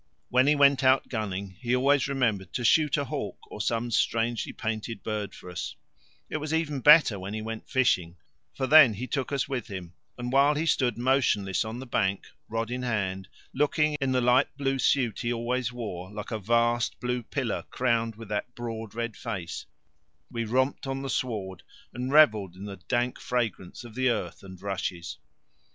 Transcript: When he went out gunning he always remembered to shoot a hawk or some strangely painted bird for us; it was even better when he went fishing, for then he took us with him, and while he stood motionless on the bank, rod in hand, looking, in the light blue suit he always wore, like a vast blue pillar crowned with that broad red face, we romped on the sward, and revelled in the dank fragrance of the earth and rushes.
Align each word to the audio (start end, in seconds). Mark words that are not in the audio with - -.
When 0.29 0.47
he 0.47 0.55
went 0.55 0.83
out 0.83 1.09
gunning 1.09 1.57
he 1.61 1.75
always 1.75 2.07
remembered 2.07 2.53
to 2.53 2.63
shoot 2.65 2.97
a 2.97 3.05
hawk 3.05 3.37
or 3.51 3.61
some 3.61 3.91
strangely 3.91 4.51
painted 4.51 5.03
bird 5.03 5.35
for 5.35 5.47
us; 5.47 5.75
it 6.27 6.37
was 6.37 6.55
even 6.55 6.79
better 6.79 7.19
when 7.19 7.35
he 7.35 7.41
went 7.43 7.69
fishing, 7.69 8.17
for 8.51 8.65
then 8.65 8.95
he 8.95 9.05
took 9.05 9.31
us 9.31 9.47
with 9.47 9.67
him, 9.67 9.93
and 10.17 10.33
while 10.33 10.55
he 10.55 10.65
stood 10.65 10.97
motionless 10.97 11.63
on 11.63 11.77
the 11.77 11.85
bank, 11.85 12.25
rod 12.49 12.71
in 12.71 12.81
hand, 12.81 13.27
looking, 13.53 13.95
in 14.01 14.11
the 14.11 14.21
light 14.21 14.47
blue 14.57 14.79
suit 14.79 15.19
he 15.19 15.31
always 15.31 15.71
wore, 15.71 16.11
like 16.11 16.31
a 16.31 16.39
vast 16.39 16.99
blue 16.99 17.21
pillar 17.21 17.65
crowned 17.69 18.15
with 18.15 18.29
that 18.29 18.55
broad 18.55 18.95
red 18.95 19.15
face, 19.15 19.67
we 20.31 20.45
romped 20.45 20.87
on 20.87 21.03
the 21.03 21.11
sward, 21.11 21.61
and 21.93 22.11
revelled 22.11 22.55
in 22.55 22.65
the 22.65 22.81
dank 22.87 23.19
fragrance 23.19 23.83
of 23.83 23.93
the 23.93 24.09
earth 24.09 24.41
and 24.41 24.63
rushes. 24.63 25.19